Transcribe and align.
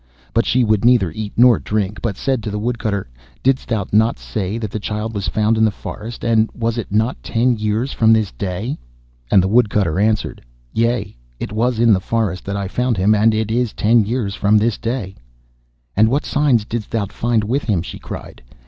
But 0.33 0.47
she 0.47 0.63
would 0.63 0.83
neither 0.83 1.11
eat 1.11 1.31
nor 1.37 1.59
drink, 1.59 1.99
but 2.01 2.17
said 2.17 2.41
to 2.41 2.49
the 2.49 2.57
Woodcutter, 2.57 3.07
'Didst 3.43 3.67
thou 3.69 3.85
not 3.91 4.17
say 4.17 4.57
that 4.57 4.71
the 4.71 4.79
child 4.79 5.13
was 5.13 5.27
found 5.27 5.59
in 5.59 5.63
the 5.63 5.69
forest? 5.69 6.23
And 6.25 6.49
was 6.55 6.79
it 6.79 6.91
not 6.91 7.21
ten 7.21 7.55
years 7.55 7.93
from 7.93 8.11
this 8.11 8.31
day?' 8.31 8.79
And 9.29 9.43
the 9.43 9.47
Woodcutter 9.47 9.99
answered, 9.99 10.41
'Yea, 10.73 11.15
it 11.39 11.51
was 11.51 11.77
in 11.77 11.93
the 11.93 11.99
forest 11.99 12.45
that 12.45 12.57
I 12.57 12.67
found 12.67 12.97
him, 12.97 13.13
and 13.13 13.31
it 13.35 13.51
is 13.51 13.73
ten 13.73 14.03
years 14.03 14.33
from 14.33 14.57
this 14.57 14.79
day.' 14.79 15.17
'And 15.95 16.09
what 16.09 16.25
signs 16.25 16.65
didst 16.65 16.89
thou 16.89 17.05
find 17.05 17.43
with 17.43 17.65
him?' 17.65 17.83
she 17.83 17.99
cried. 17.99 18.41